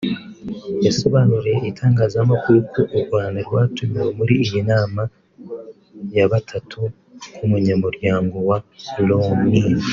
yasobanuriye 0.85 1.57
itangazamakuru 1.71 2.57
ko 2.71 2.81
u 2.97 2.97
Rwanda 3.05 3.39
rwatumiwe 3.47 4.09
muri 4.17 4.33
iyi 4.43 4.59
nama 4.71 5.01
ya 6.17 6.25
batatu 6.31 6.79
nk’umunyamuryango 7.33 8.35
wa 8.49 8.57
Loni 9.07 9.61